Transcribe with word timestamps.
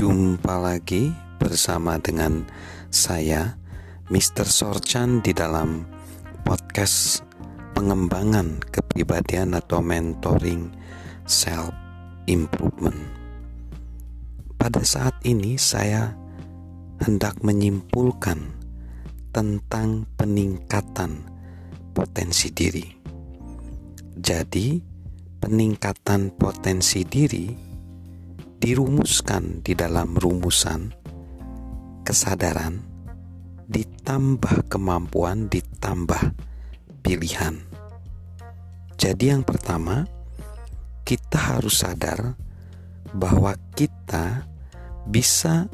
Jumpa 0.00 0.56
lagi 0.56 1.12
bersama 1.36 2.00
dengan 2.00 2.48
saya 2.88 3.60
Mr. 4.08 4.48
Sorchan 4.48 5.20
di 5.20 5.36
dalam 5.36 5.84
podcast 6.40 7.20
pengembangan 7.76 8.64
kepribadian 8.72 9.52
atau 9.52 9.84
mentoring 9.84 10.72
self 11.28 11.76
improvement. 12.24 12.96
Pada 14.56 14.80
saat 14.88 15.20
ini 15.28 15.60
saya 15.60 16.16
hendak 17.04 17.36
menyimpulkan 17.44 18.56
tentang 19.36 20.08
peningkatan 20.16 21.28
potensi 21.92 22.48
diri. 22.48 22.88
Jadi, 24.16 24.80
peningkatan 25.44 26.32
potensi 26.40 27.04
diri 27.04 27.69
dirumuskan 28.60 29.64
di 29.64 29.72
dalam 29.72 30.12
rumusan 30.12 30.92
kesadaran 32.04 32.76
ditambah 33.72 34.68
kemampuan 34.68 35.48
ditambah 35.48 36.36
pilihan. 37.00 37.56
Jadi 39.00 39.32
yang 39.32 39.48
pertama, 39.48 40.04
kita 41.08 41.56
harus 41.56 41.80
sadar 41.80 42.36
bahwa 43.16 43.56
kita 43.72 44.44
bisa 45.08 45.64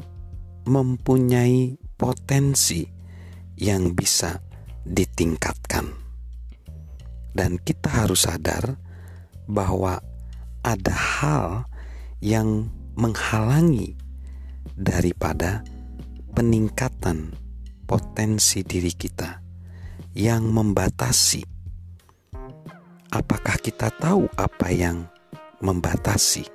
mempunyai 0.63 1.75
potensi 1.99 2.87
yang 3.59 3.91
bisa 3.91 4.39
ditingkatkan. 4.87 5.91
Dan 7.35 7.59
kita 7.59 7.91
harus 7.91 8.23
sadar 8.23 8.79
bahwa 9.43 9.99
ada 10.63 10.95
hal 10.95 11.67
yang 11.67 11.76
menghalangi 12.97 13.93
daripada 14.73 15.61
peningkatan 16.33 17.33
potensi 17.85 18.65
diri 18.65 18.89
kita 18.93 19.41
yang 20.17 20.49
membatasi. 20.49 21.45
Apakah 23.13 23.57
kita 23.61 23.93
tahu 23.93 24.27
apa 24.35 24.73
yang 24.73 25.05
membatasi 25.61 26.45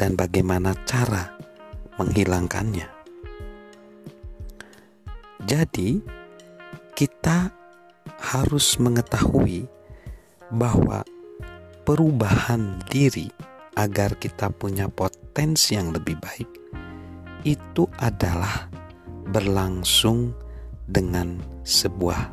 dan 0.00 0.16
bagaimana 0.16 0.72
cara 0.88 1.36
menghilangkannya? 2.00 2.88
Jadi, 5.44 6.00
kita 6.96 7.52
harus 8.32 8.80
mengetahui 8.80 9.68
bahwa 10.48 11.04
perubahan 11.84 12.80
diri 12.88 13.28
agar 13.74 14.14
kita 14.18 14.50
punya 14.54 14.86
potensi 14.86 15.74
yang 15.74 15.90
lebih 15.90 16.16
baik 16.18 16.50
itu 17.44 17.84
adalah 18.00 18.72
berlangsung 19.28 20.32
dengan 20.88 21.40
sebuah 21.64 22.32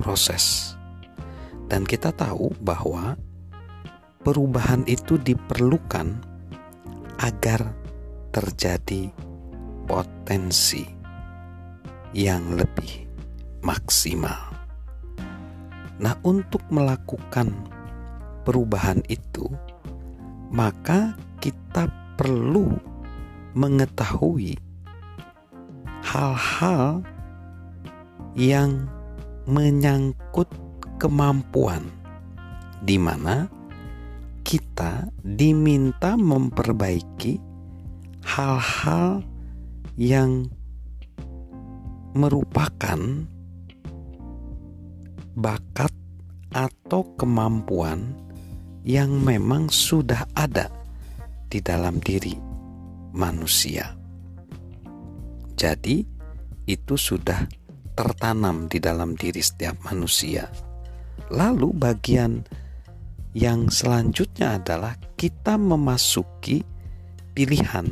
proses. 0.00 0.76
Dan 1.66 1.84
kita 1.84 2.14
tahu 2.14 2.54
bahwa 2.62 3.18
perubahan 4.24 4.86
itu 4.88 5.20
diperlukan 5.20 6.16
agar 7.20 7.74
terjadi 8.32 9.12
potensi 9.88 10.84
yang 12.16 12.56
lebih 12.56 13.08
maksimal. 13.64 14.56
Nah, 15.96 16.14
untuk 16.22 16.60
melakukan 16.68 17.50
perubahan 18.44 19.00
itu, 19.08 19.48
maka 20.50 21.18
kita 21.42 21.90
perlu 22.14 22.70
mengetahui 23.56 24.56
hal-hal 26.06 27.02
yang 28.36 28.86
menyangkut 29.48 30.46
kemampuan, 31.00 31.88
di 32.84 33.00
mana 33.00 33.48
kita 34.46 35.08
diminta 35.24 36.14
memperbaiki 36.14 37.40
hal-hal 38.22 39.24
yang 39.96 40.46
merupakan 42.16 43.00
bakat 45.36 45.92
atau 46.52 47.04
kemampuan 47.20 48.25
yang 48.86 49.18
memang 49.18 49.66
sudah 49.66 50.30
ada 50.38 50.70
di 51.50 51.58
dalam 51.58 51.98
diri 51.98 52.38
manusia. 53.18 53.98
Jadi, 55.58 56.06
itu 56.70 56.94
sudah 56.94 57.50
tertanam 57.98 58.70
di 58.70 58.78
dalam 58.78 59.18
diri 59.18 59.42
setiap 59.42 59.90
manusia. 59.90 60.46
Lalu, 61.34 61.74
bagian 61.74 62.46
yang 63.34 63.74
selanjutnya 63.74 64.62
adalah 64.62 64.94
kita 65.18 65.58
memasuki 65.58 66.62
pilihan, 67.34 67.90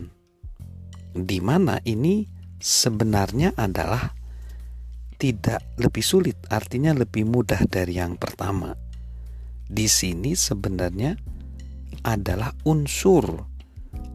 di 1.11 1.39
mana 1.43 1.83
ini 1.83 2.23
sebenarnya 2.63 3.59
adalah 3.59 4.15
tidak 5.19 5.75
lebih 5.75 6.05
sulit, 6.07 6.39
artinya 6.55 6.95
lebih 6.95 7.27
mudah 7.27 7.67
dari 7.67 7.99
yang 7.99 8.15
pertama. 8.15 8.84
Di 9.65 9.89
sini 9.89 10.37
sebenarnya 10.37 11.17
adalah 12.05 12.53
unsur 12.69 13.25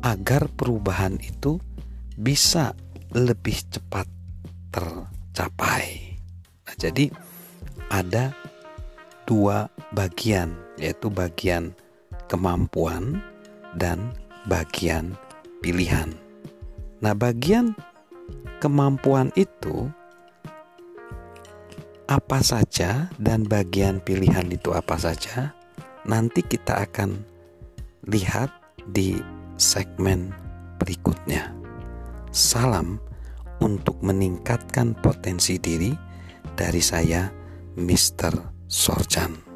agar 0.05 0.47
perubahan 0.53 1.17
itu 1.19 1.57
bisa 2.15 2.77
lebih 3.11 3.57
cepat 3.67 4.05
tercapai. 4.69 6.15
Nah, 6.67 6.75
jadi 6.77 7.09
ada 7.89 8.31
dua 9.25 9.65
bagian, 9.97 10.53
yaitu 10.77 11.09
bagian 11.09 11.73
kemampuan 12.29 13.17
dan 13.73 14.13
bagian 14.45 15.17
pilihan. 15.65 16.13
Nah, 17.01 17.17
bagian 17.17 17.73
kemampuan 18.61 19.33
itu 19.33 19.89
apa 22.09 22.41
saja 22.41 23.05
dan 23.21 23.45
bagian 23.45 24.01
pilihan 24.01 24.49
itu 24.49 24.73
apa 24.73 24.97
saja 24.97 25.53
nanti 26.09 26.41
kita 26.41 26.81
akan 26.89 27.21
lihat 28.09 28.49
di 28.89 29.21
segmen 29.61 30.33
berikutnya. 30.81 31.53
Salam 32.33 32.97
untuk 33.61 34.01
meningkatkan 34.01 34.97
potensi 34.97 35.61
diri 35.61 35.93
dari 36.57 36.81
saya 36.81 37.29
Mr. 37.77 38.65
Sorjan. 38.65 39.48